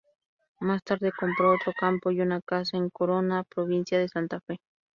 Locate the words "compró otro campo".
1.11-2.09